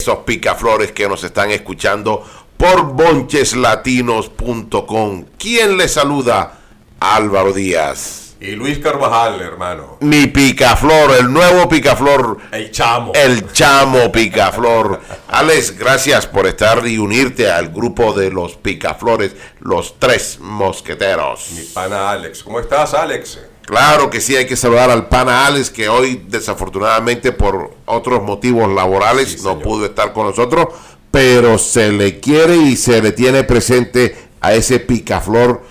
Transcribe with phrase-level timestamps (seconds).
[0.00, 2.24] esos picaflores que nos están escuchando
[2.56, 5.26] por boncheslatinos.com.
[5.38, 6.54] ¿Quién les saluda?
[6.98, 8.36] Álvaro Díaz.
[8.40, 9.98] Y Luis Carvajal, hermano.
[10.00, 12.38] Mi picaflor, el nuevo picaflor.
[12.50, 13.12] El chamo.
[13.14, 14.98] El chamo picaflor.
[15.28, 21.50] Alex, gracias por estar y unirte al grupo de los picaflores, los tres mosqueteros.
[21.54, 22.42] Mi pana Alex.
[22.42, 23.38] ¿Cómo estás, Alex?
[23.70, 28.68] Claro que sí, hay que saludar al pana Alex, que hoy desafortunadamente por otros motivos
[28.74, 29.62] laborales Sí, no señor.
[29.62, 30.66] pudo estar con nosotros,
[31.12, 35.62] pero se le quiere y se le tiene presente a ese picaflor,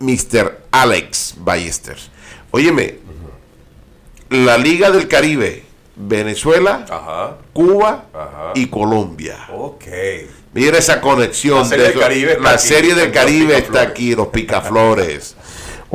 [0.00, 0.64] Mr.
[0.70, 2.10] Alex Ballesters.
[2.50, 2.98] Óyeme,
[4.28, 5.64] la Liga del Caribe,
[5.96, 7.38] Venezuela, Ajá.
[7.54, 8.52] Cuba Ajá.
[8.54, 9.48] y Colombia.
[9.50, 9.84] Ok.
[10.52, 11.60] Mira esa conexión.
[11.60, 12.06] La serie de del eso.
[12.06, 15.36] Caribe está La serie del Caribe está aquí, los picaflores.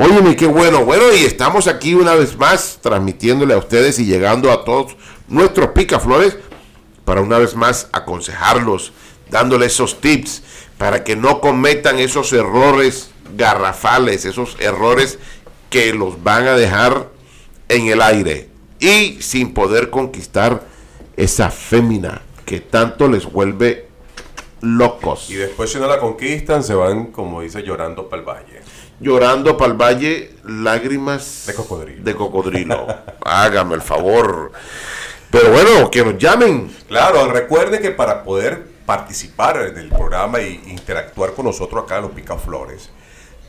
[0.02, 0.86] Óyeme, qué bueno.
[0.86, 4.96] Bueno, y estamos aquí una vez más transmitiéndole a ustedes y llegando a todos
[5.28, 6.38] nuestros picaflores
[7.04, 8.94] para una vez más aconsejarlos,
[9.28, 10.42] dándoles esos tips
[10.78, 15.18] para que no cometan esos errores garrafales, esos errores
[15.68, 17.10] que los van a dejar
[17.68, 20.62] en el aire y sin poder conquistar
[21.18, 23.90] esa fémina que tanto les vuelve
[24.62, 25.28] locos.
[25.28, 28.60] Y después, si no la conquistan, se van, como dice, llorando para el valle.
[29.00, 32.04] Llorando para el valle, lágrimas De cocodrilo.
[32.04, 32.86] de cocodrilo.
[33.24, 34.52] Hágame el favor.
[35.30, 36.70] Pero bueno, que nos llamen.
[36.88, 42.10] Claro, recuerden que para poder participar del programa e interactuar con nosotros acá en los
[42.10, 42.90] Picaflores,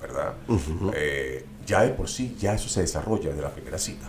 [0.00, 0.34] ¿verdad?
[0.94, 4.08] Eh, ya de por sí, ya eso se desarrolla de la primera cita,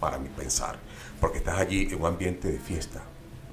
[0.00, 0.76] para mi pensar,
[1.20, 3.02] porque estás allí en un ambiente de fiesta,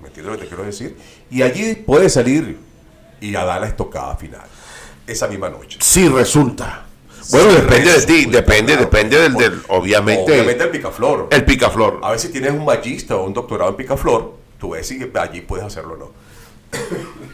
[0.01, 0.97] ¿me entiendes lo que te quiero decir?
[1.29, 2.57] Y allí puedes salir
[3.21, 4.45] y a dar la estocada final,
[5.07, 5.77] esa misma noche.
[5.81, 6.85] Sí resulta.
[7.31, 8.81] Bueno, Sí, depende de ti, depende, claro.
[8.89, 11.27] depende del, del- obviamente, Obviamente el picaflor.
[11.31, 11.99] el picaflor.
[12.03, 15.41] A ver si tienes un magista o un doctorado en picaflor, tú ves si allí
[15.41, 16.11] puedes hacerlo o no.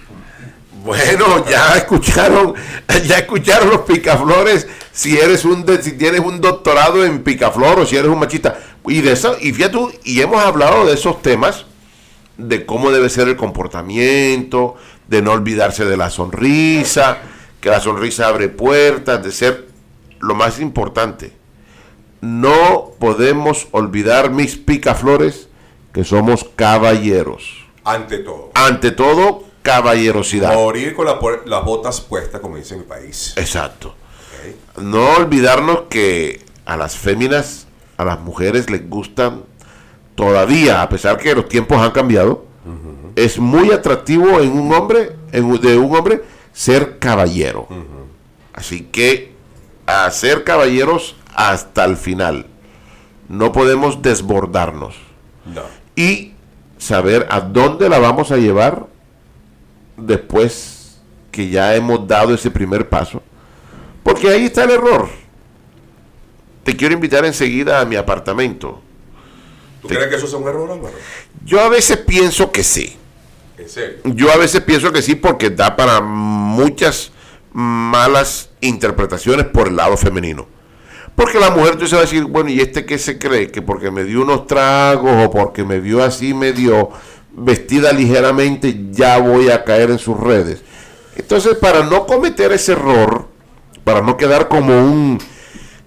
[0.84, 2.56] Bueno, ya escucharon,
[3.06, 4.68] ya escucharon los picaflores.
[4.91, 8.58] Si eres un, de- si tienes un doctorado en picaflor o si eres un machista
[8.88, 11.66] y de eso, y fíjate, tú, y hemos hablado de esos temas,
[12.38, 14.76] de cómo debe ser el comportamiento,
[15.08, 17.20] de no olvidarse de la sonrisa,
[17.59, 19.67] que la sonrisa abre puertas, de ser
[20.22, 21.34] lo más importante.
[22.22, 25.50] No podemos olvidar mis picaflores
[25.94, 27.66] que somos caballeros.
[27.84, 28.52] Ante todo.
[28.53, 30.53] Ante todo, caballerosidad.
[30.53, 33.34] Morir con la las botas puestas, como dice mi país.
[33.38, 33.96] Exacto.
[34.82, 37.67] No olvidarnos que a las féminas,
[37.97, 39.44] a las mujeres les gustan
[40.16, 42.46] todavía, a pesar que los tiempos han cambiado,
[43.16, 46.22] es muy atractivo en un hombre, en de un hombre,
[46.53, 47.67] ser caballero.
[48.53, 49.30] Así que
[49.85, 52.47] a ser caballeros hasta el final.
[53.28, 54.95] No podemos desbordarnos.
[55.45, 55.63] No.
[55.95, 56.33] Y
[56.78, 58.87] saber a dónde la vamos a llevar
[59.97, 60.99] después
[61.31, 63.22] que ya hemos dado ese primer paso.
[64.03, 65.09] Porque ahí está el error.
[66.63, 68.81] Te quiero invitar enseguida a mi apartamento.
[69.81, 70.93] ¿Tú crees que eso es un error, Álvaro?
[71.43, 72.97] Yo a veces pienso que sí.
[73.57, 73.99] ¿En serio?
[74.03, 77.11] Yo a veces pienso que sí porque da para muchas
[77.53, 80.48] malas interpretaciones por el lado femenino.
[81.16, 83.52] Porque la mujer entonces va a decir, bueno, ¿y este qué se cree?
[83.52, 86.90] Que porque me dio unos tragos o porque me vio así medio
[87.34, 90.62] vestida ligeramente, ya voy a caer en sus redes.
[91.16, 93.28] Entonces, para no cometer ese error,
[93.84, 95.20] para no quedar como un,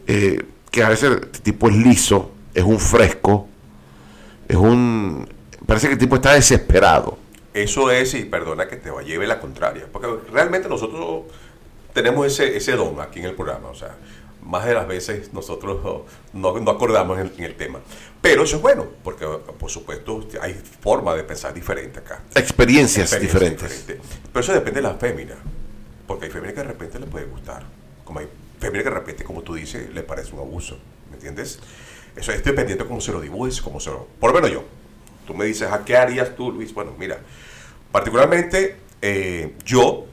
[0.06, 3.48] eh, que a veces el tipo es liso, es un fresco,
[4.48, 5.28] es un,
[5.66, 7.18] parece que el tipo está desesperado.
[7.52, 11.24] Eso es, y perdona que te lleve la contraria, porque realmente nosotros
[11.94, 13.96] tenemos ese, ese don aquí en el programa, o sea,
[14.42, 16.04] más de las veces nosotros
[16.34, 17.80] no, no acordamos en, el tema.
[18.20, 19.24] Pero eso es bueno, porque
[19.58, 22.20] por supuesto hay forma de pensar diferente acá.
[22.34, 23.84] Experiencias, diferentes.
[23.86, 25.36] Pero eso depende de la fémina,
[26.06, 27.64] porque hay féminas que de repente le puede gustar,
[28.04, 31.60] como hay féminas que de repente, como tú dices, le parece un abuso, ¿me entiendes?
[32.16, 34.06] Eso es dependiente de cómo se lo dibujes, cómo se lo...
[34.20, 34.64] Por lo menos yo.
[35.26, 36.72] Tú me dices, ¿a qué harías tú, Luis?
[36.72, 37.18] Bueno, mira,
[37.90, 40.06] particularmente eh, yo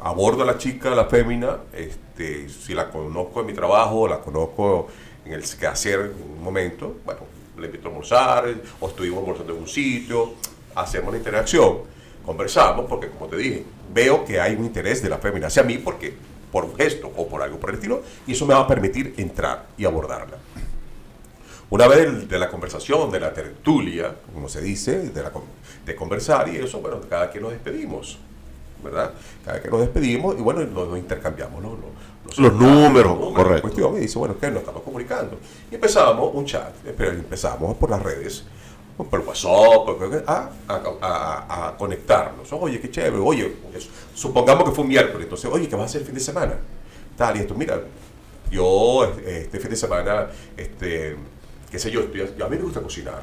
[0.00, 4.20] abordo a la chica, a la fémina, este, si la conozco en mi trabajo, la
[4.20, 4.88] conozco
[5.24, 7.20] en el quehacer en un momento, bueno,
[7.58, 10.34] le invito a almorzar, o estuvimos almorzando en un sitio,
[10.74, 11.78] hacemos la interacción,
[12.24, 15.78] conversamos, porque como te dije, veo que hay un interés de la fémina hacia mí,
[15.78, 16.14] porque
[16.52, 19.14] por un gesto o por algo por el estilo, y eso me va a permitir
[19.16, 20.38] entrar y abordarla.
[21.70, 25.30] Una vez de la conversación, de la tertulia, como se dice, de, la,
[25.84, 28.18] de conversar y eso, bueno, cada quien nos despedimos.
[28.82, 29.12] ¿Verdad?
[29.44, 33.62] Cada que nos despedimos y bueno, nos, intercambiamos los, los, números, correcto.
[33.62, 35.38] Cuestión, y dice, bueno, que nos estamos comunicando.
[35.70, 38.44] Y empezamos un chat, eh, pero empezamos por las redes,
[38.96, 42.52] por WhatsApp, a, a, a, conectarnos.
[42.52, 43.56] Oye, qué chévere, oye,
[44.14, 46.54] supongamos que fue un miércoles, entonces, oye, ¿qué vas a hacer el fin de semana?
[47.16, 47.80] Tal, y esto, mira,
[48.50, 51.16] yo este fin de semana, este,
[51.70, 53.22] qué sé yo, a mí me gusta cocinar,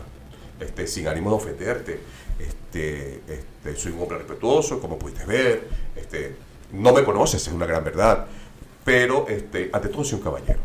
[0.60, 2.00] este, sin ánimo de ofenderte
[2.40, 6.36] este, este, soy un hombre respetuoso, como pudiste ver, este,
[6.74, 8.26] no me conoces, es una gran verdad,
[8.84, 10.60] pero este, ante todo soy un caballero.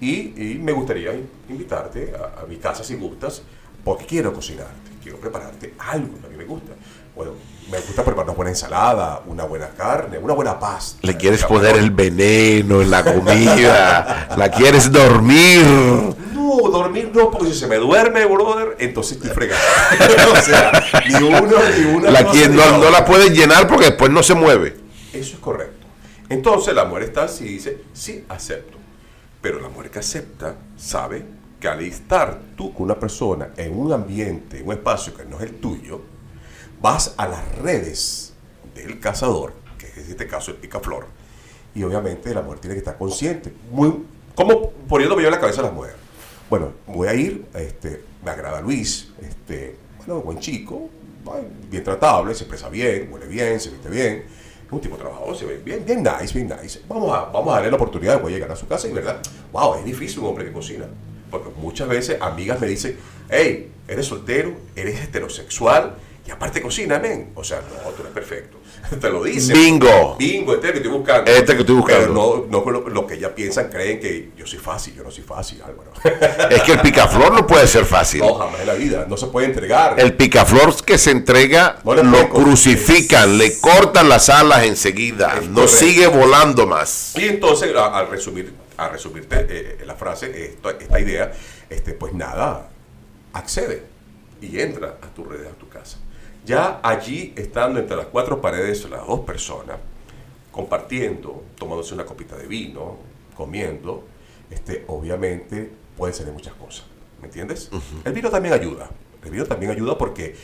[0.00, 1.12] Y, me gustaría
[1.48, 3.42] invitarte a, mi casa si gustas,
[3.84, 6.72] porque quiero cocinarte, quiero prepararte algo que a mí me gusta.
[7.14, 7.32] Bueno,
[7.70, 11.06] me gusta preparar una buena ensalada, una buena carne, una buena pasta.
[11.06, 16.16] Le quieres poner el veneno en la comida, la quieres dormir
[16.70, 19.60] dormir no, porque si se me duerme, brother, entonces estoy fregado.
[20.32, 20.72] o sea,
[21.08, 21.40] ni uno
[21.76, 22.10] ni una.
[22.10, 24.76] La quien no, no, la puedes llenar porque después no se mueve.
[25.12, 25.86] Eso es correcto.
[26.28, 28.78] Entonces la mujer está así y dice, sí, acepto.
[29.40, 31.24] Pero la mujer que acepta sabe
[31.58, 35.36] que al estar tú con una persona en un ambiente, en un espacio que no
[35.38, 36.00] es el tuyo,
[36.80, 38.32] vas a las redes
[38.74, 41.06] del cazador, que es en este caso el picaflor,
[41.74, 43.52] y obviamente la mujer tiene que estar consciente.
[43.70, 44.04] Muy,
[44.34, 45.99] como poniéndome yo en la cabeza a las mujeres
[46.50, 50.90] bueno, voy a ir, este, me agrada Luis, este, bueno, buen chico,
[51.70, 54.24] bien tratable, se expresa bien, huele bien, se viste bien,
[54.66, 56.80] es un tipo trabajador, se ve bien, bien nice, bien nice.
[56.88, 59.20] Vamos a, vamos a darle la oportunidad de llegar a su casa y verdad,
[59.52, 60.86] wow, es difícil un hombre que cocina.
[61.30, 62.96] Porque muchas veces amigas me dicen,
[63.28, 65.94] hey, eres soltero, eres heterosexual
[66.26, 67.30] y aparte cocina, men.
[67.36, 68.58] O sea, no, tú eres perfecto.
[69.00, 69.52] te lo dice.
[69.52, 70.16] Bingo.
[70.18, 71.30] Bingo, este que estoy buscando.
[71.30, 72.00] Este que estoy buscando.
[72.00, 72.14] Pero
[72.50, 75.62] no, no lo, que ellas piensan, creen que yo soy fácil, yo no soy fácil,
[75.62, 75.92] Álvaro.
[76.50, 78.20] es que el picaflor no puede ser fácil.
[78.20, 79.98] No, jamás en la vida, no se puede entregar.
[79.98, 86.66] El picaflor que se entrega, lo crucifican, le cortan las alas enseguida, no sigue volando
[86.66, 87.14] más.
[87.16, 91.32] Y entonces, al resumir, a resumirte eh, la frase, esta idea,
[91.68, 92.68] este, pues nada,
[93.32, 93.82] accede
[94.40, 95.98] y entra a tus redes, a tu casa.
[96.44, 99.76] Ya allí, estando entre las cuatro paredes las dos personas,
[100.50, 102.96] compartiendo, tomándose una copita de vino,
[103.36, 104.04] comiendo,
[104.50, 106.84] este, obviamente pueden ser muchas cosas.
[107.20, 107.70] ¿Me entiendes?
[108.04, 108.88] El vino también ayuda.
[109.22, 110.34] El vino también ayuda porque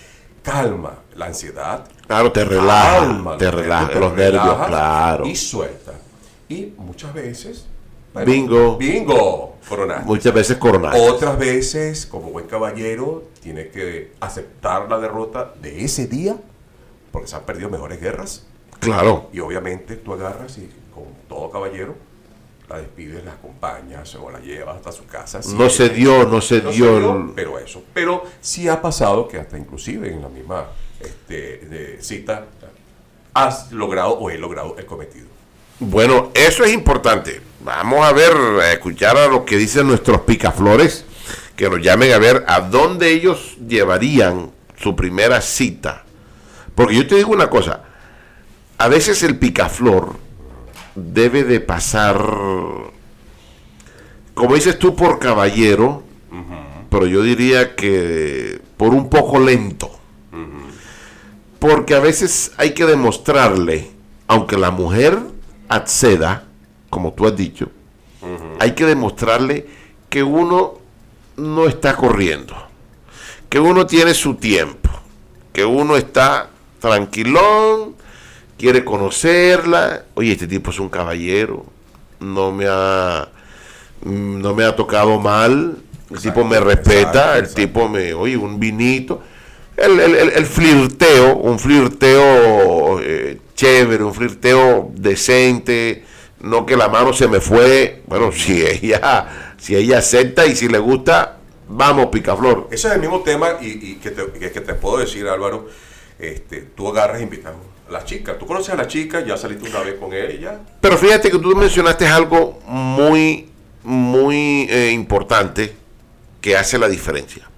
[0.43, 1.89] calma la ansiedad.
[2.07, 3.37] Claro, te relaja.
[3.39, 5.27] te relaja los nervios, claro.
[5.27, 5.93] Y suelta.
[6.49, 7.67] Y muchas veces
[8.25, 8.77] bingo.
[8.77, 9.57] Bingo.
[9.69, 10.05] Coronar.
[10.05, 10.95] Muchas veces coronar.
[10.97, 16.37] Otras veces, como buen caballero, tiene que aceptar la derrota de ese día,
[17.11, 18.47] porque se han perdido mejores guerras.
[18.79, 19.29] Claro.
[19.33, 21.97] Y obviamente tú agarras y, con todo caballero,
[22.69, 25.41] la despides, la acompañas o la llevas hasta su casa.
[25.55, 27.83] no, se dio, no se dio, Pero eso.
[27.93, 30.67] Pero sí ha pasado que hasta inclusive en la misma
[31.01, 32.47] este, cita
[33.35, 35.27] has logrado o he logrado el cometido.
[35.79, 37.41] Bueno, eso es importante.
[37.67, 41.05] Vamos a ver, a escuchar a lo que dicen nuestros picaflores,
[41.57, 46.05] que nos llamen a ver a dónde ellos llevarían su primera cita.
[46.77, 47.83] Porque yo te digo una cosa,
[48.79, 50.17] a veces el picaflor
[50.95, 52.25] debe de pasar,
[54.35, 56.05] como dices tú, por caballero,
[56.89, 59.91] pero yo diría que por un poco lento.
[61.59, 63.91] Porque a veces hay que demostrarle,
[64.29, 65.19] aunque la mujer
[65.69, 66.46] acceda,
[66.91, 67.71] como tú has dicho,
[68.59, 69.67] hay que demostrarle
[70.09, 70.75] que uno
[71.37, 72.55] no está corriendo,
[73.49, 74.91] que uno tiene su tiempo,
[75.53, 76.51] que uno está
[76.81, 77.95] tranquilón,
[78.59, 80.05] quiere conocerla.
[80.15, 81.65] Oye, este tipo es un caballero,
[82.21, 83.29] no me ha,
[84.05, 85.77] no me ha tocado mal,
[86.11, 89.23] el tipo me respeta, el tipo me, oye, un vinito.
[89.77, 96.03] El, el, el, flirteo, un flirteo eh, chévere, un flirteo decente,
[96.41, 98.03] no que la mano se me fue.
[98.07, 101.39] Bueno, si ella, si ella acepta y si le gusta,
[101.69, 102.69] vamos, picaflor.
[102.71, 105.69] Ese es el mismo tema y, que, te, que, te, puedo decir, Álvaro.
[106.19, 108.39] Este, tú agarras e a la chica.
[108.39, 110.61] Tú conoces a la chica, ya saliste una vez con ella.
[110.81, 113.51] Pero fíjate que tú mencionaste algo muy,
[113.83, 115.75] muy eh, importante
[116.41, 117.49] que hace la diferencia.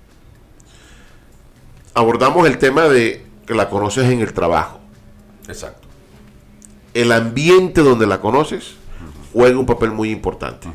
[1.95, 4.81] Abordamos el tema de que la conoces en el trabajo.
[5.49, 5.88] Exacto.
[6.95, 8.75] El ambiente donde la conoces
[9.33, 10.69] juega un papel muy importante.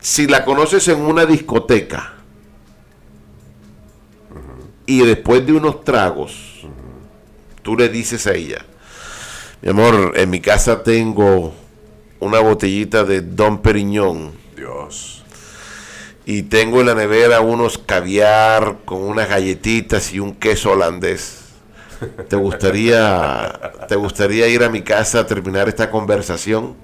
[0.00, 2.14] Si la conoces en una discoteca
[4.86, 6.66] y después de unos tragos,
[7.62, 8.64] tú le dices a ella,
[9.62, 11.54] mi amor, en mi casa tengo
[12.20, 14.32] una botellita de Don Periñón.
[14.54, 15.16] Dios
[16.28, 21.45] y tengo en la nevera unos caviar con unas galletitas y un queso holandés.
[22.28, 26.76] ¿Te gustaría, ¿Te gustaría ir a mi casa a terminar esta conversación?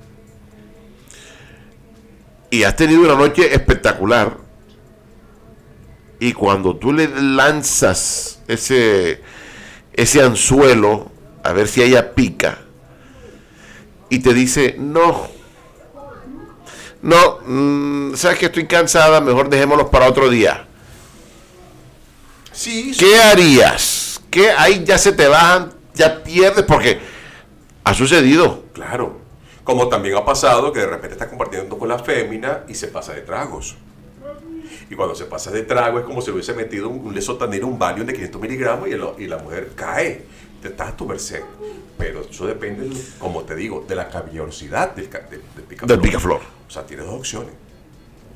[2.51, 4.37] Y has tenido una noche espectacular.
[6.21, 9.23] Y cuando tú le lanzas ese,
[9.93, 11.11] ese anzuelo
[11.43, 12.59] a ver si ella pica
[14.09, 15.29] y te dice, no,
[17.01, 20.67] no, mm, sabes que estoy cansada, mejor dejémoslos para otro día.
[22.53, 24.02] Sí, ¿Qué harías?
[24.33, 26.65] ¿Qué ahí ya se te bajan, ya pierdes?
[26.65, 26.99] Porque
[27.85, 28.65] ha sucedido.
[28.73, 29.21] Claro.
[29.63, 33.13] Como también ha pasado que de repente estás compartiendo con la fémina y se pasa
[33.13, 33.77] de tragos.
[34.89, 38.07] Y cuando se pasa de trago es como si hubiese metido un lesotanero, un Valium
[38.07, 40.25] de 500 miligramos y, y la mujer cae.
[40.63, 41.43] Te estás a tu merced.
[41.99, 46.41] Pero eso depende, como te digo, de la caballerosidad del, del picaflor.
[46.67, 47.53] O sea, tienes dos opciones.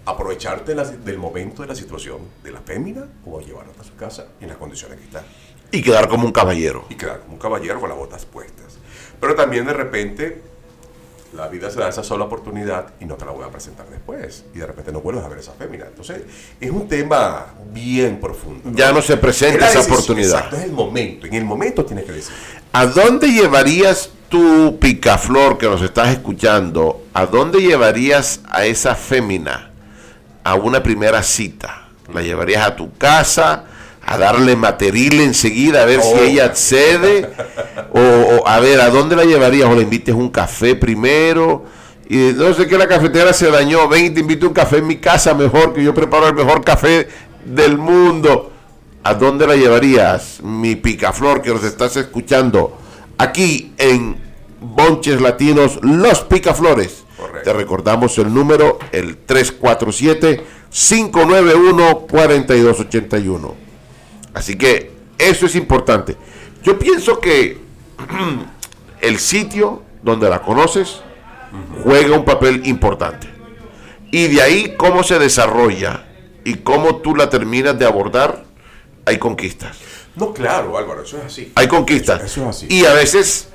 [0.05, 4.49] Aprovecharte del momento de la situación de la fémina o llevarla a su casa en
[4.49, 5.25] las condiciones que está.
[5.73, 6.87] Y quedar como un caballero.
[6.89, 8.79] Y quedar como un caballero con las botas puestas.
[9.21, 10.43] Pero también de repente
[11.37, 14.45] la vida se da esa sola oportunidad y no te la voy a presentar después.
[14.55, 15.85] Y de repente no vuelves a ver esa fémina.
[15.87, 16.23] Entonces,
[16.61, 18.71] es un tema bien profundo.
[18.73, 20.37] Ya no se presenta esa oportunidad.
[20.37, 21.27] Exacto, es el momento.
[21.27, 22.35] En el momento tienes que decir.
[22.73, 27.05] ¿A dónde llevarías tu picaflor que nos estás escuchando?
[27.13, 29.71] ¿A dónde llevarías a esa fémina
[30.43, 31.89] a una primera cita?
[32.13, 33.65] ¿La llevarías a tu casa?
[34.07, 37.29] A darle material enseguida a ver si ella accede
[37.93, 41.65] o, a ver a dónde la llevarías o le invites un café primero.
[42.09, 43.89] Y no sé qué la cafetera se dañó.
[43.89, 46.65] Ven y te invito un café en mi casa mejor que yo preparo el mejor
[46.65, 47.09] café
[47.45, 48.53] del mundo.
[49.07, 52.77] ¿a dónde la llevarías mi picaflor que nos estás escuchando
[53.19, 54.17] aquí en
[54.61, 57.05] Bonches Latinos Los Picaflores.
[57.45, 63.66] Te recordamos el número el 347 591 4281
[64.37, 66.15] Así que eso es importante.
[66.63, 67.59] Yo pienso que
[69.01, 71.01] el sitio donde la conoces
[71.83, 73.29] juega un papel importante.
[74.13, 76.05] Y de ahí cómo se desarrolla
[76.45, 78.45] y cómo tú la terminas de abordar,
[79.07, 79.79] hay conquistas.
[80.17, 81.53] No, claro, Álvaro, eso es así.
[81.55, 82.23] Hay conquistas.
[82.23, 82.67] Eso, es así.
[82.69, 83.49] Y a veces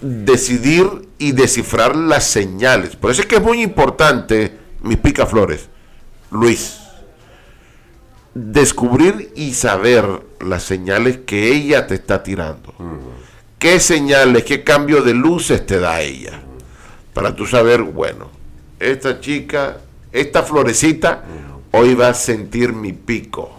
[0.00, 2.94] decidir y descifrar las señales.
[2.94, 5.68] Por eso es que es muy importante, mis picaflores,
[6.30, 6.77] Luis
[8.34, 12.74] descubrir y saber las señales que ella te está tirando.
[13.58, 16.40] ¿Qué señales, qué cambio de luces te da ella?
[17.12, 18.28] Para tú saber, bueno,
[18.78, 19.78] esta chica,
[20.12, 21.24] esta florecita,
[21.72, 23.50] hoy va a sentir mi pico.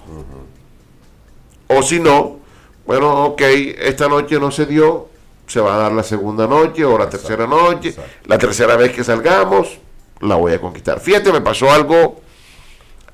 [1.67, 2.39] O si no,
[2.85, 5.09] bueno, ok, esta noche no se dio,
[5.45, 7.93] se va a dar la segunda noche o la tercera noche,
[8.25, 9.77] la tercera vez que salgamos,
[10.21, 10.99] la voy a conquistar.
[10.99, 12.21] Fíjate, me pasó algo,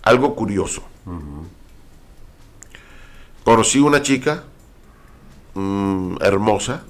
[0.04, 0.84] algo curioso
[3.46, 4.44] conocí una chica
[5.54, 6.84] mm, hermosa,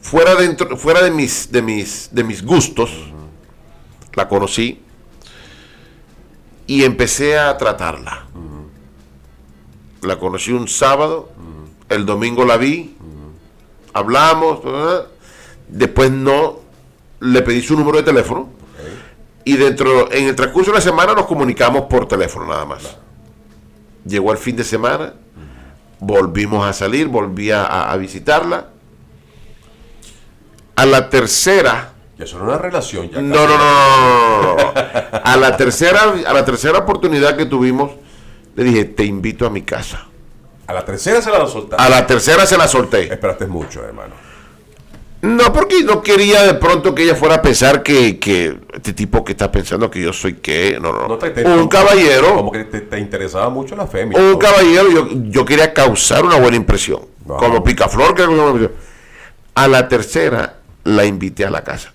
[0.00, 2.90] fuera, dentro, fuera de, mis, de, mis, de mis gustos,
[4.14, 4.82] la conocí
[6.66, 8.26] y empecé a tratarla.
[10.00, 11.30] La conocí un sábado,
[11.88, 12.96] el domingo la vi
[13.92, 14.60] hablamos,
[15.68, 16.60] después no,
[17.20, 18.48] le pedí su número de teléfono
[19.44, 22.96] y dentro, en el transcurso de la semana nos comunicamos por teléfono nada más.
[24.04, 25.14] Llegó el fin de semana,
[26.02, 28.66] volvimos a salir, volví a, a visitarla.
[30.74, 33.08] A la tercera, Ya eso era una relación.
[33.08, 34.72] Ya no, no, no, no, no, no, no.
[35.24, 37.92] A la tercera, a la tercera oportunidad que tuvimos,
[38.56, 40.06] le dije, te invito a mi casa.
[40.66, 41.84] A la tercera se la soltaste.
[41.84, 43.12] A la tercera se la solté.
[43.12, 44.14] Esperaste mucho, hermano.
[45.22, 49.24] No, porque no quería de pronto que ella fuera a pensar que, que este tipo
[49.24, 50.78] que está pensando que yo soy qué.
[50.82, 51.06] No, no.
[51.06, 52.34] No te- te- un como- caballero.
[52.34, 54.18] Como que te, te interesaba mucho la femia.
[54.18, 57.02] un caballero, yo, yo quería causar una buena impresión.
[57.24, 57.36] Wow.
[57.38, 58.72] Como picaflor, que una buena impresión.
[59.54, 61.92] A la tercera la invité a la casa.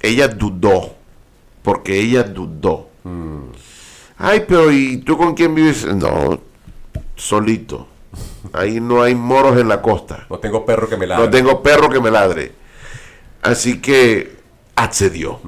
[0.00, 0.94] Ella dudó.
[1.62, 2.88] Porque ella dudó.
[4.16, 5.84] Ay, pero ¿y tú con quién vives?
[5.84, 6.40] No,
[7.16, 7.86] solito.
[8.52, 10.26] Ahí no hay moros en la costa.
[10.28, 11.18] No tengo perro que me la.
[11.18, 12.52] No tengo perro que me ladre.
[13.42, 14.36] Así que
[14.74, 15.40] accedió.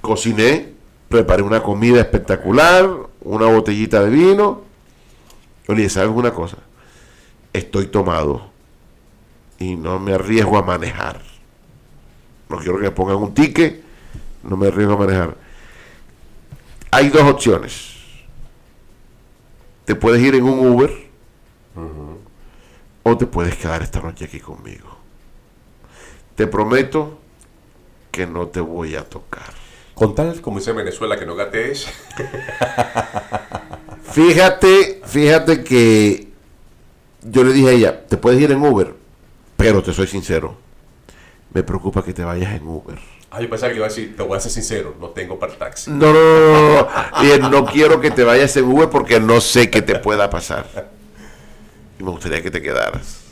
[0.00, 0.72] Cociné,
[1.08, 2.88] preparé una comida espectacular,
[3.20, 4.62] una botellita de vino.
[5.68, 6.58] Dije, ¿sabes una cosa?
[7.52, 8.50] Estoy tomado
[9.58, 11.22] y no me arriesgo a manejar.
[12.48, 13.82] No quiero que me pongan un ticket,
[14.42, 15.36] no me arriesgo a manejar.
[16.90, 17.93] Hay dos opciones.
[19.84, 20.90] Te puedes ir en un Uber
[23.02, 24.96] o te puedes quedar esta noche aquí conmigo.
[26.34, 27.18] Te prometo
[28.10, 29.52] que no te voy a tocar.
[29.94, 31.86] Con tal, como dice Venezuela, que no gatees.
[34.12, 36.28] Fíjate, fíjate que
[37.22, 38.94] yo le dije a ella, te puedes ir en Uber,
[39.56, 40.56] pero te soy sincero,
[41.52, 42.98] me preocupa que te vayas en Uber.
[43.36, 45.52] Ah, yo pensaba que iba a decir, te voy a ser sincero, no tengo para
[45.52, 45.90] el taxi.
[45.90, 46.88] No, no, no,
[47.40, 50.66] no, no quiero que te vayas en Uber porque no sé qué te pueda pasar.
[51.98, 53.22] Y me gustaría que te quedaras.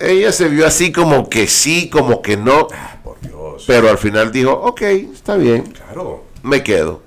[0.00, 3.64] Ella se vio así como que sí, como que no, Ah, por Dios.
[3.66, 6.24] pero al final dijo, ok, está bien, Claro.
[6.42, 7.02] me quedo.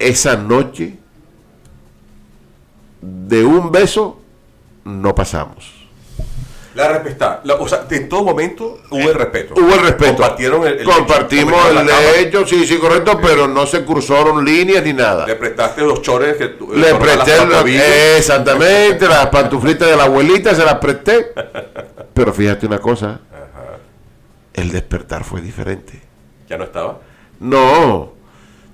[0.00, 0.98] Esa noche,
[3.00, 4.20] de un beso,
[4.84, 5.75] no pasamos.
[6.76, 7.40] La respeta.
[7.44, 9.54] La- o sea, en todo momento hubo el respeto.
[9.56, 10.16] Hubo el respeto.
[10.16, 14.92] Compartieron el, el Compartimos el hecho, sí, sí, correcto, pero no se cruzaron líneas ni
[14.92, 15.26] nada.
[15.26, 19.96] Le prestaste los chores que tú- Le fueron a presté las exactamente las pantuflitas de
[19.96, 21.32] la abuelita, se las presté.
[22.12, 23.20] Pero fíjate una cosa,
[24.52, 26.00] el despertar fue diferente.
[26.48, 26.98] Ya no estaba.
[27.40, 28.12] No,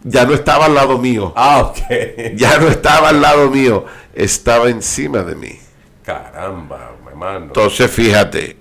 [0.05, 1.33] ya no estaba al lado mío.
[1.37, 1.79] Ah, ok.
[2.35, 3.85] Ya no estaba al lado mío,
[4.15, 5.59] estaba encima de mí.
[6.05, 7.47] Caramba, hermano.
[7.47, 8.57] Entonces, fíjate.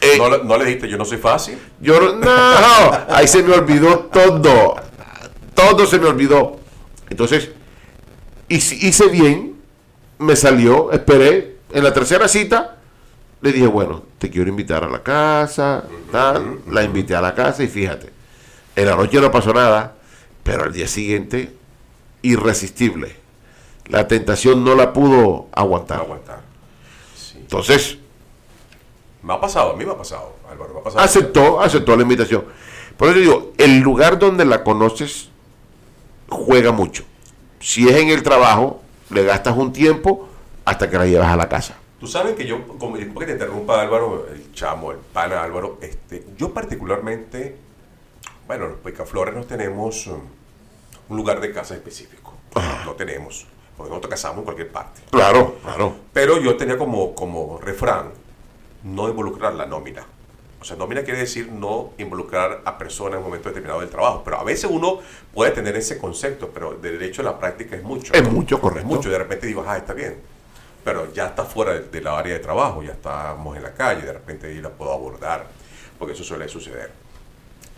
[0.00, 1.58] eh, no, le- no le dijiste, yo no soy fácil.
[1.80, 2.28] yo no,
[3.08, 4.76] ahí se me olvidó todo.
[5.54, 6.58] Todo se me olvidó.
[7.10, 7.50] Entonces,
[8.48, 9.56] hice bien,
[10.18, 11.56] me salió, esperé.
[11.72, 12.76] En la tercera cita,
[13.40, 16.58] le dije, bueno, te quiero invitar a la casa, tal.
[16.70, 18.10] La invité a la casa y fíjate,
[18.76, 19.94] en la noche no pasó nada,
[20.42, 21.54] pero al día siguiente,
[22.22, 23.16] irresistible.
[23.86, 26.00] La tentación no la pudo aguantar.
[26.00, 26.40] Aguantar.
[27.16, 27.38] Sí.
[27.38, 27.98] Entonces,
[29.22, 30.74] Me ha pasado, a mí me ha pasado, Álvaro.
[30.74, 31.04] Me ha pasado.
[31.04, 32.44] aceptó, aceptó la invitación.
[32.96, 35.28] Por eso digo, el lugar donde la conoces
[36.28, 37.04] juega mucho.
[37.60, 40.28] Si es en el trabajo, le gastas un tiempo
[40.64, 41.76] hasta que la llevas a la casa.
[42.00, 45.78] Tú sabes que yo, como disculpa que te interrumpa Álvaro, el chamo, el pana Álvaro,
[45.80, 47.56] este, yo particularmente,
[48.48, 50.20] bueno, los picaflores no tenemos um,
[51.08, 52.34] un lugar de casa específico.
[52.84, 53.46] No tenemos,
[53.82, 55.02] porque nosotros casamos en cualquier parte.
[55.10, 55.96] Claro, claro.
[56.12, 58.10] Pero yo tenía como, como refrán
[58.84, 60.06] no involucrar la nómina.
[60.60, 64.22] O sea, nómina quiere decir no involucrar a personas en un momento determinado del trabajo.
[64.24, 65.00] Pero a veces uno
[65.34, 68.14] puede tener ese concepto, pero de derecho a la práctica es mucho.
[68.14, 68.88] Es mucho, correcto.
[68.88, 69.10] Es mucho.
[69.10, 70.18] De repente digo, ah, está bien.
[70.84, 74.02] Pero ya está fuera de, de la área de trabajo, ya estamos en la calle,
[74.02, 75.46] de repente ahí la puedo abordar,
[75.98, 76.90] porque eso suele suceder.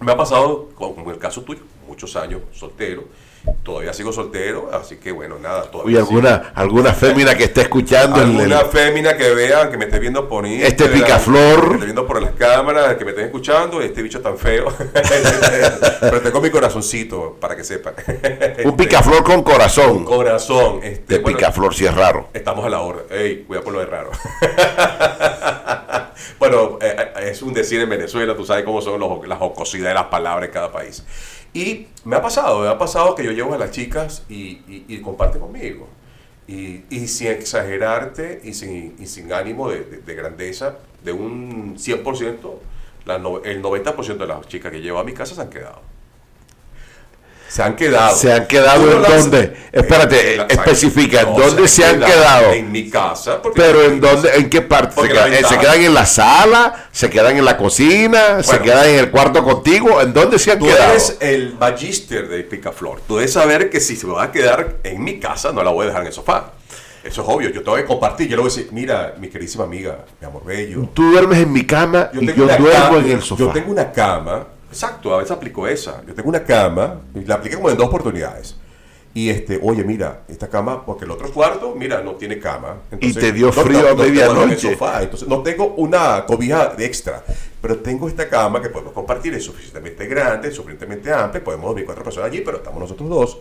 [0.01, 3.05] Me ha pasado, como en el caso tuyo, muchos años soltero,
[3.63, 8.17] todavía sigo soltero, así que bueno, nada, todavía Oye, alguna, alguna fémina que esté escuchando
[8.17, 11.61] Alguna el- fémina que vean, que me esté viendo por Este picaflor.
[11.63, 14.67] Que me esté viendo por las cámaras, que me estén escuchando, este bicho tan feo.
[16.01, 17.95] Pero tengo mi corazoncito, para que sepan.
[18.65, 20.05] un picaflor con corazón.
[20.05, 20.81] Corazón.
[20.83, 22.29] Este, De bueno, picaflor si es raro.
[22.33, 23.01] Estamos a la hora.
[23.11, 24.11] Ey, cuidado con lo de raro.
[26.39, 29.91] bueno, eh, eh, es un decir en Venezuela, tú sabes cómo son los- las jocosidades
[29.91, 31.05] de las palabras en cada país.
[31.55, 35.01] Y me ha pasado, me ha pasado que yo llevo a las chicas y, y,
[35.01, 35.89] comparte conmigo.
[36.49, 42.61] Y, sin exagerarte y sin, y sin ánimo de grandeza, de un 100%,
[43.07, 45.81] la no- el 90% de las chicas que llevo a mi casa se han quedado.
[47.55, 48.17] Se han quedado.
[48.17, 49.57] ¿Se han quedado Tú en las- dónde?
[49.71, 52.51] Espérate, la- especifica, ¿en No, dónde se han quedado?
[52.53, 53.41] En mi casa.
[53.41, 55.01] porque- Pero en dónde, en qué parte?
[55.01, 56.89] ¿Se, quedan, eh, ¿Se quedan en la sala?
[56.91, 58.43] ¿Se quedan en la cocina?
[58.43, 58.65] ¿Se Bueno.
[58.65, 60.01] quedan en el cuarto contigo?
[60.01, 60.91] ¿En dónde se han Tú quedado?
[60.91, 63.03] eres el magister de Picaflor.
[63.07, 65.85] Tú debes saber que si se va a quedar en mi casa, no la voy
[65.85, 66.55] a dejar en el sofá.
[67.05, 67.51] Eso es obvio.
[67.51, 68.27] Yo tengo que compartir.
[68.29, 70.89] Yo le voy a decir, mira, mi queridísima amiga, mi amor bello.
[70.93, 73.45] Tú duermes en mi cama y yo duermo cama- en el sofá.
[73.45, 74.47] Yo tengo una cama.
[74.75, 76.05] Exacto, a veces aplico esa.
[76.05, 78.57] Yo tengo una cama, y la apliqué como en dos oportunidades.
[79.17, 82.79] Y este, oye, mira, esta cama, porque el otro cuarto, mira, no tiene cama.
[82.91, 84.73] Entonces, te dio no- frío no- a no el medianoche.
[84.73, 85.03] sofá.
[85.05, 87.23] Entonces, no tengo una cobija de extra,
[87.63, 92.03] pero tengo esta cama que podemos compartir, es suficientemente grande, suficientemente amplia, podemos dormir cuatro
[92.03, 93.39] personas allí, pero estamos nosotros dos.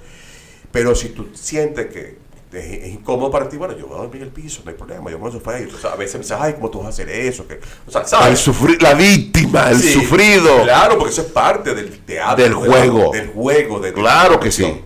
[0.72, 2.17] Pero si tú sientes que
[2.54, 4.78] es, es incómodo para ti, bueno, yo voy a dormir en el piso, no hay
[4.78, 6.89] problema, yo voy al sofá y a veces me dices, ay, ¿cómo tú vas a
[6.89, 7.48] hacer eso?
[7.48, 8.04] Que, o sea,
[8.80, 10.63] la víctima, el Sí, sufrido.
[10.63, 12.44] Claro, porque eso es parte del teatro.
[12.44, 13.12] Del juego.
[13.12, 13.80] del juego.
[13.80, 14.82] De, de Claro la que sí.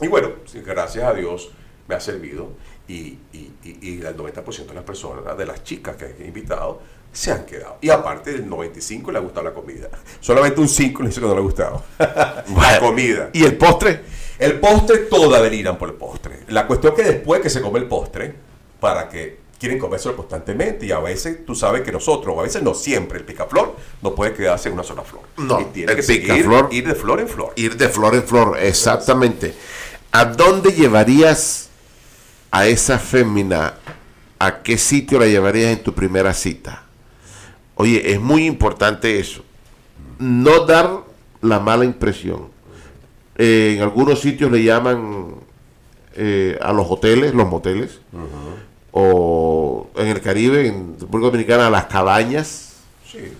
[0.00, 0.30] Y bueno,
[0.64, 1.50] gracias a Dios
[1.88, 2.50] me ha servido
[2.88, 6.80] y, y, y, y el 90% de las personas, de las chicas que he invitado,
[7.12, 7.76] se han quedado.
[7.80, 9.88] Y aparte del 95 le ha gustado la comida.
[10.20, 11.82] Solamente un 5 le dice que no le ha gustado.
[11.98, 13.30] la comida.
[13.32, 14.00] ¿Y el postre?
[14.38, 16.40] El postre, todas deliran por el postre.
[16.48, 18.34] La cuestión es que después que se come el postre,
[18.80, 22.62] para que quieren comérselo constantemente, y a veces tú sabes que nosotros, o a veces
[22.62, 25.22] no siempre, el picaflor no puede quedarse en una sola flor.
[25.36, 27.52] No, y tiene el que seguir, picaflor- ir de flor en flor.
[27.54, 29.54] Ir de flor en flor, exactamente.
[30.10, 31.63] ¿A dónde llevarías
[32.54, 33.74] a esa fémina?
[34.38, 36.84] ¿A qué sitio la llevarías en tu primera cita?
[37.74, 39.44] Oye, es muy importante eso.
[40.20, 41.00] No dar
[41.42, 42.46] la mala impresión.
[43.36, 45.34] Eh, en algunos sitios le llaman
[46.14, 47.98] eh, a los hoteles, los moteles,
[48.92, 52.76] o en el Caribe, en República Dominicana, a las cabañas.
[53.10, 53.32] Sí.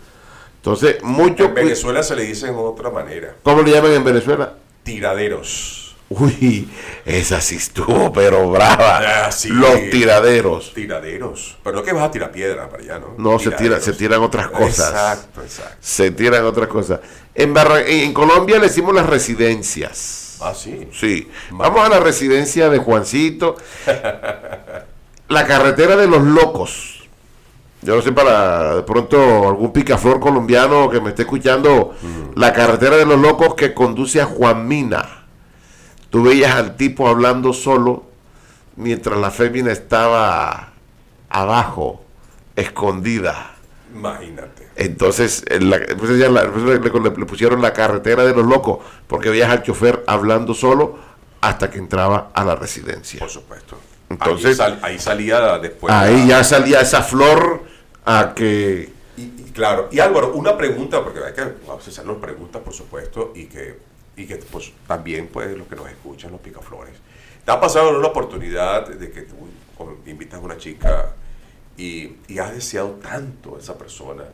[0.56, 1.44] Entonces, mucho.
[1.44, 3.36] En Venezuela se le dice de otra manera.
[3.44, 4.54] ¿Cómo le llaman en Venezuela?
[4.82, 5.83] Tiraderos.
[6.20, 6.68] Uy,
[7.04, 9.26] esa sí estuvo, pero brava.
[9.26, 9.48] Ah, sí.
[9.48, 10.72] Los tiraderos.
[10.74, 11.56] Tiraderos.
[11.62, 13.14] Pero no que vas a tirar piedra para allá, ¿no?
[13.18, 14.90] No, se tira- se tiran otras cosas.
[14.90, 15.76] Exacto, exacto.
[15.80, 17.00] Se tiran otras cosas.
[17.34, 20.38] En, Barra- en Colombia le decimos las residencias.
[20.40, 20.88] Ah, sí.
[20.92, 21.28] Sí.
[21.50, 23.56] Vamos a la residencia de Juancito.
[25.28, 27.02] La carretera de los locos.
[27.82, 31.94] Yo no sé para de pronto algún picaflor colombiano que me esté escuchando.
[32.36, 35.23] La carretera de los locos que conduce a Juan Mina.
[36.14, 38.04] Tú veías al tipo hablando solo
[38.76, 40.72] mientras la fémina estaba
[41.28, 42.04] abajo,
[42.54, 43.56] escondida.
[43.92, 44.68] Imagínate.
[44.76, 49.28] Entonces, en la- pues ya la- pues le, pusieron la carretera de los locos, porque
[49.28, 50.96] veías al chofer hablando solo
[51.40, 53.18] hasta que entraba a la residencia.
[53.18, 53.76] Por supuesto.
[54.08, 55.92] Entonces- ahí, sal- ahí salía después.
[55.92, 57.64] Ahí la- ya salía esa flor
[58.04, 58.92] a que...
[59.16, 61.42] Y, y claro, y Álvaro, una pregunta, porque hay que
[61.88, 63.80] hacernos preguntas, por supuesto, y que,
[64.16, 66.94] y que pues, también pues, los que nos escuchan, los picaflores.
[67.44, 69.34] ¿Te ha pasado una oportunidad de que tú
[70.06, 71.14] invitas a una chica
[71.76, 74.24] y, y has deseado tanto a esa persona?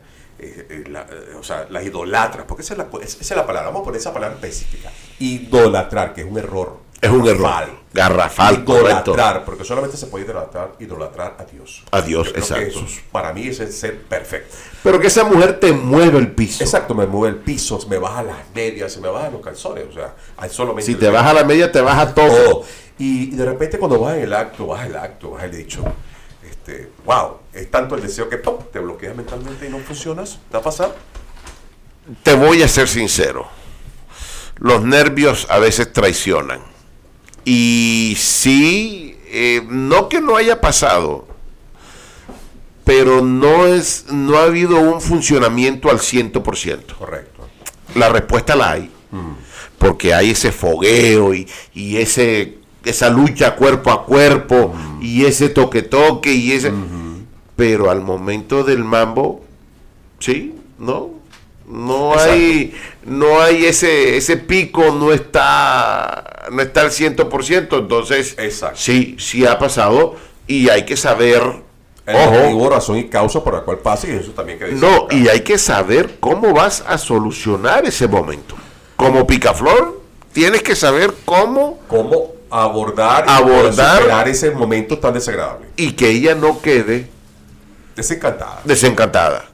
[0.40, 3.69] eh, eh, eh, o sea, la idolatras, porque esa es la, esa es la palabra,
[3.69, 4.90] vamos a poner esa palabra específica.
[5.19, 6.79] Idolatrar, que es un error.
[7.01, 7.41] Es un error.
[7.51, 7.77] Garrafal.
[7.93, 9.13] Garrafal, correcto.
[9.15, 11.83] Idolatrar, porque solamente se puede idolatrar, idolatrar a Dios.
[11.91, 12.81] A Dios, exacto.
[12.85, 14.55] es- para mí es el ser perfecto.
[14.83, 16.63] Pero que esa mujer te mueve el piso.
[16.63, 19.93] Exacto, me mueve el piso, me baja las medias, se me bajan los calzones, o
[19.93, 22.29] sea, hay solamente Si te baja la media, te baja todo.
[22.45, 22.65] todo.
[22.99, 25.83] Y, y de repente cuando vas en el acto, vas el acto, vas el dicho,
[26.49, 28.57] este, wow, es tanto el deseo que ¡pum!
[28.73, 30.39] te bloqueas mentalmente y no funcionas.
[30.51, 30.95] ¿Te ha pasado?
[32.23, 33.49] Te voy a ser sincero.
[34.59, 36.61] Los nervios a veces traicionan.
[37.44, 41.26] Y sí, eh, no que no haya pasado,
[42.85, 46.96] pero no es, no ha habido un funcionamiento al 100%.
[46.98, 47.48] Correcto.
[47.94, 48.90] La respuesta la hay.
[49.79, 55.83] Porque hay ese fogueo y, y ese, esa lucha cuerpo a cuerpo y ese toque
[55.83, 56.72] toque y ese...
[57.57, 59.44] Pero al momento del mambo,
[60.18, 61.19] sí, no.
[61.70, 62.33] No Exacto.
[62.33, 67.78] hay, no hay ese, ese pico, no está, no está al 100%.
[67.78, 68.76] Entonces, Exacto.
[68.78, 71.42] sí, sí ha pasado y hay que saber,
[72.06, 75.28] El ojo, razón y causa por la cual pasa y eso también que no, y
[75.28, 78.56] hay que saber cómo vas a solucionar ese momento.
[78.96, 80.00] Como picaflor,
[80.33, 84.28] tienes que saber cómo cómo abordar, y Abordar.
[84.28, 85.68] ese momento tan desagradable.
[85.76, 87.09] y que ella no quede
[87.94, 88.61] Desencantada.
[88.64, 89.50] desencantada.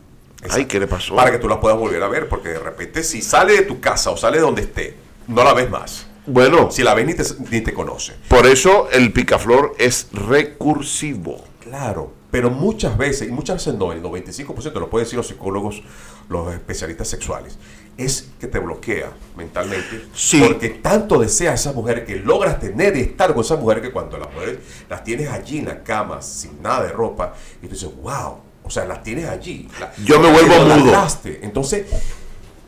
[0.47, 0.63] Exacto.
[0.63, 1.15] Ay, ¿qué le pasó?
[1.15, 3.81] Para que tú la puedas volver a ver, porque de repente si sale de tu
[3.81, 4.97] casa o sale de donde esté,
[5.29, 6.07] no la ves más.
[6.29, 8.15] Bueno, Si la ves ni te, ni te conoce.
[8.29, 11.45] por eso el picaflor es recursivo.
[11.61, 15.83] Claro, pero muchas veces, y muchas veces no, el 95% lo pueden decir los psicólogos,
[16.29, 17.57] los especialistas sexuales,
[17.97, 20.07] es que te bloquea mentalmente.
[20.15, 20.41] Sí.
[20.45, 23.91] Porque tanto deseas a esa mujer que logras tener y estar con esa mujer que
[23.91, 24.59] cuando las mujeres
[24.91, 28.70] las tienes allí en la cama sin nada de ropa y tú dices, wow, o
[28.70, 29.68] sea, las tienes allí.
[29.81, 31.07] La- Yo me vuelvo mudo.
[31.42, 31.87] Entonces,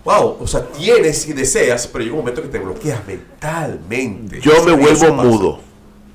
[0.04, 4.40] wow, o sea, tienes y deseas, pero llega un momento que te bloqueas mentalmente.
[4.40, 5.60] Yo me vuelvo mudo.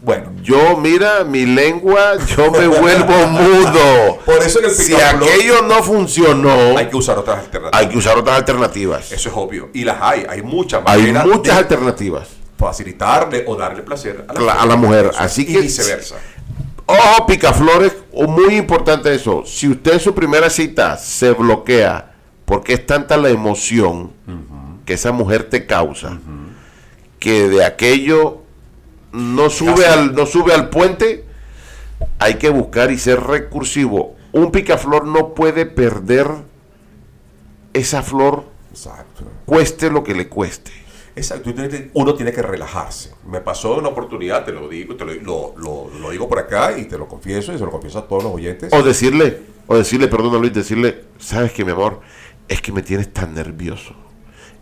[0.02, 4.18] Bueno, Yo, mira, mi lengua, yo me vuelvo mudo.
[4.26, 7.80] Por eso en el Si aquello no funcionó, hay que usar otras alternativas.
[7.82, 9.12] hay que usar otras alternativas.
[9.14, 9.70] Eso es obvio.
[9.74, 14.66] Y las hay, hay muchas Hay muchas alternativas facilitarle o darle placer a la, a
[14.66, 15.12] la mujer.
[15.18, 16.16] Así y que- viceversa.
[16.94, 19.44] Ojo, picaflores, o muy importante eso.
[19.46, 22.14] Si usted en su primera cita se bloquea
[22.46, 24.12] porque es tanta la emoción
[24.86, 26.20] que esa mujer te causa,
[27.20, 28.42] que de aquello
[29.12, 31.26] no sube, al, no sube al puente,
[32.20, 34.16] hay que buscar y ser recursivo.
[34.32, 36.28] Un picaflor no puede perder
[37.74, 39.24] esa flor, Exacto.
[39.46, 40.72] cueste lo que le cueste.
[41.16, 41.54] Exacto.
[41.94, 43.12] Uno tiene que relajarse.
[43.28, 45.14] Me pasó una oportunidad, te lo digo, te lo,
[45.58, 48.24] lo- lo- digo por acá y te lo confieso y se lo confieso a todos
[48.24, 48.74] los oyentes.
[48.74, 52.02] O decirle, o decirle, perdona Luis, decirle, sabes que mi amor,
[52.48, 53.94] es que me tienes tan nervioso.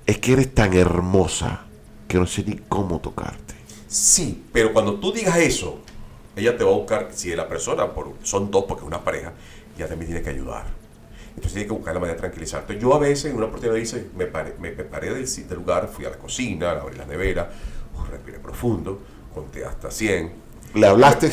[0.06, 1.62] Es que eres tan hermosa
[2.08, 3.56] que no sé ni cómo tocarte.
[3.88, 5.80] Sí, pero cuando tú digas eso,
[6.36, 9.34] ella te va a buscar, si la persona, por, son dos porque es una pareja,
[9.78, 10.66] ya también tiene que ayudar.
[11.32, 12.78] Entonces tiene que buscar la manera de tranquilizarte.
[12.78, 16.06] Yo a veces en una oportunidad me paré, me, me paré del, del lugar, fui
[16.06, 17.50] a la cocina, abrí la nevera,
[17.98, 19.00] uh, respiré profundo,
[19.34, 20.32] conté hasta 100.
[20.76, 21.32] ¿Le hablaste?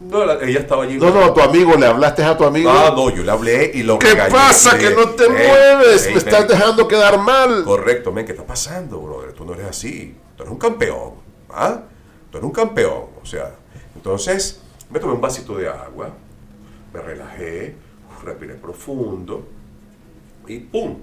[0.00, 0.96] No, la- ella estaba allí.
[0.98, 2.70] No, no, a tu amigo, ¿le hablaste a tu amigo?
[2.70, 4.30] Ah, no, yo le hablé y lo ¿Qué regañé.
[4.32, 4.76] pasa?
[4.76, 7.64] Le Que no te "Ey, mueves, me estás dejando quedar mal.
[7.64, 9.32] Correcto, men, ¿qué está pasando, brother?
[9.32, 10.16] Tú no eres así.
[10.36, 11.14] Tú eres un campeón.
[11.50, 11.82] ¿Ah?
[12.30, 13.04] Tú eres un campeón.
[13.22, 13.50] O sea,
[13.94, 16.10] entonces me tomé un vasito de agua,
[16.94, 17.76] me relajé,
[18.24, 19.46] respiré profundo
[20.46, 20.96] y ¡pum!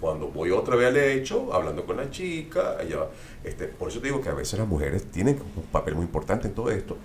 [0.00, 3.06] Cuando voy otra vez al hecho, hablando con la chica, ella,
[3.42, 6.46] este, por eso te digo que a veces las mujeres tienen un papel muy importante
[6.46, 6.96] en todo esto.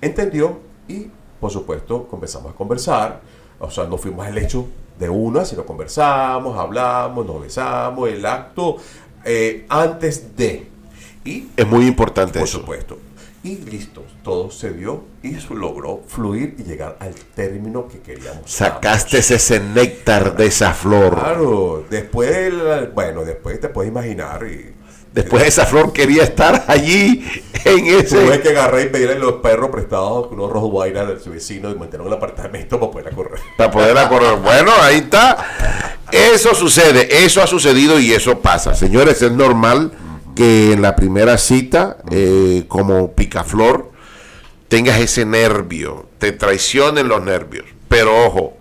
[0.00, 0.58] Entendió
[0.88, 1.08] y,
[1.38, 3.20] por supuesto, comenzamos a conversar.
[3.58, 4.66] O sea, no fuimos al hecho
[4.98, 8.76] de una, sino conversamos, hablamos, nos besamos, el acto
[9.24, 10.66] eh, antes de.
[11.24, 12.60] Y Es muy importante por eso.
[12.60, 12.96] supuesto.
[13.42, 18.42] Y listo, todo se dio y eso logró fluir y llegar al término que queríamos.
[18.44, 21.14] Sacaste ese néctar de esa flor.
[21.14, 22.52] Claro, después,
[22.92, 24.74] bueno, después te puedes imaginar y
[25.12, 27.24] Después esa flor quería estar allí
[27.64, 28.40] en tuve ese...
[28.42, 32.06] que agarrar y pedirle los perros prestados unos rojos guainas de su vecino y en
[32.06, 33.40] el apartamento para poder correr.
[33.56, 34.36] Para poder correr.
[34.36, 35.96] Bueno, ahí está.
[36.12, 38.74] Eso sucede, eso ha sucedido y eso pasa.
[38.74, 39.90] Señores, es normal
[40.40, 43.90] que en la primera cita, eh, como picaflor,
[44.68, 47.66] tengas ese nervio, te traicionen los nervios.
[47.88, 48.56] Pero ojo,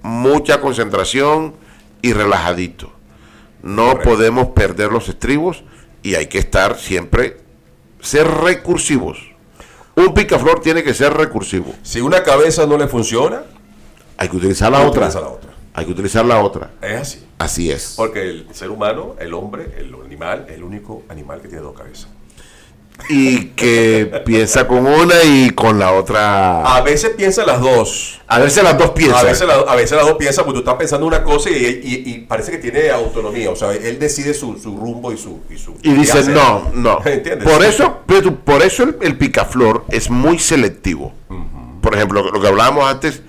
[0.00, 1.56] mucha concentración
[2.00, 2.90] y relajadito.
[3.62, 4.08] No Correcto.
[4.08, 5.62] podemos perder los estribos
[6.02, 7.36] y hay que estar siempre,
[8.00, 9.18] ser recursivos.
[9.96, 11.74] Un picaflor tiene que ser recursivo.
[11.82, 13.42] Si una cabeza no le funciona,
[14.16, 15.02] Hay que utilizar la otra.
[15.02, 15.53] utiliza la otra.
[15.74, 16.70] Hay que utilizar la otra.
[16.80, 17.24] Es así.
[17.38, 17.94] Así es.
[17.96, 21.76] Porque el ser humano, el hombre, el animal, es el único animal que tiene dos
[21.76, 22.08] cabezas.
[23.08, 26.62] Y que piensa con una y con la otra.
[26.62, 28.20] A veces piensa las dos.
[28.28, 29.18] A veces las dos piensan.
[29.18, 31.54] A veces, la- a veces las dos piensan, porque tú estás pensando una cosa y,
[31.82, 33.50] y- y parece que tiene autonomía.
[33.50, 35.40] O sea, él decide su, su rumbo y su.
[35.50, 36.34] Y, su, Y dice, hacer.
[36.34, 37.00] no, no.
[37.04, 37.48] ¿Entiendes?
[37.50, 37.98] Por eso,
[38.44, 41.12] por eso el, el picaflor es muy selectivo.
[41.80, 43.22] Por ejemplo, lo que hablábamos antes,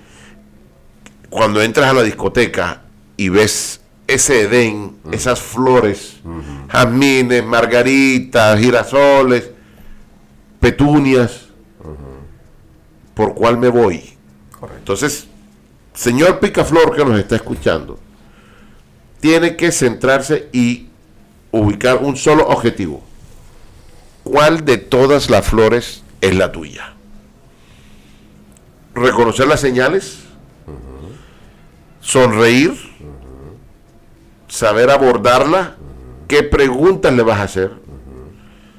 [1.36, 2.84] cuando entras a la discoteca
[3.18, 6.22] y ves ese Edén, esas flores,
[6.70, 9.50] jazmines, margaritas, girasoles,
[10.62, 11.48] petunias,
[13.14, 14.16] ¿por cuál me voy?
[14.58, 14.80] Correcto.
[14.80, 15.28] Entonces,
[15.94, 18.00] señor Picaflor que nos está escuchando,
[19.20, 20.88] tiene que centrarse y
[21.52, 23.04] ubicar un solo objetivo.
[24.24, 26.94] ¿Cuál de todas las flores es la tuya?
[28.94, 30.20] Reconocer las señales,
[32.06, 32.72] sonreír,
[34.48, 35.76] saber abordarla,
[36.28, 37.72] qué preguntas le vas a hacer,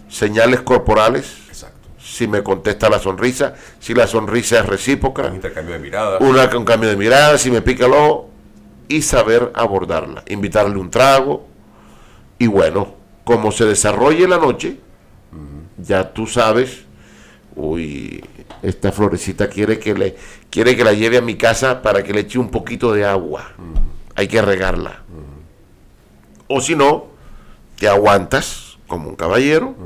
[0.08, 1.88] señales corporales, Exacto.
[1.98, 6.20] si me contesta la sonrisa, si la sonrisa es recíproca, Un intercambio de miradas.
[6.20, 8.30] una con cambio de mirada, si me pica el ojo,
[8.88, 11.48] y saber abordarla, invitarle un trago,
[12.38, 14.78] y bueno, como se desarrolle la noche,
[15.78, 16.84] ya tú sabes,
[17.56, 18.24] uy,
[18.62, 20.16] esta florecita quiere que le
[20.56, 23.52] quiere que la lleve a mi casa para que le eche un poquito de agua.
[24.14, 25.02] Hay que regarla.
[26.48, 27.08] O si no,
[27.78, 29.76] te aguantas como un caballero.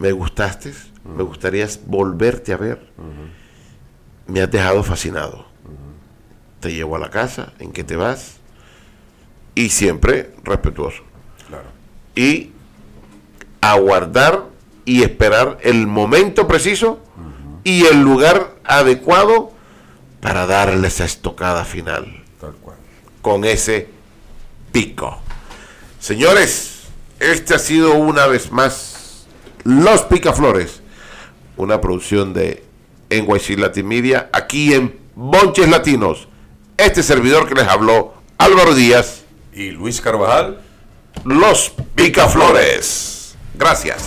[0.00, 2.90] Me gustaste, me gustaría volverte a ver.
[4.26, 5.46] Me has dejado fascinado.
[6.58, 8.38] Te llevo a la casa, en que te vas.
[9.54, 11.04] Y siempre respetuoso.
[11.46, 11.68] Claro.
[12.16, 12.50] y
[13.60, 14.46] aguardar
[14.84, 16.98] y esperar el momento preciso
[17.62, 19.54] y el lugar adecuado
[20.26, 22.76] para darle esa estocada final Tal cual.
[23.22, 23.88] con ese
[24.72, 25.20] pico.
[26.00, 26.80] Señores,
[27.20, 29.26] este ha sido una vez más
[29.62, 30.82] Los Picaflores,
[31.56, 32.64] una producción de
[33.08, 36.26] NYC Latin Media, aquí en Bonches Latinos.
[36.76, 39.22] Este servidor que les habló, Álvaro Díaz,
[39.54, 40.60] Y Luis Carvajal.
[41.24, 43.36] Los Picaflores.
[43.54, 44.02] Gracias.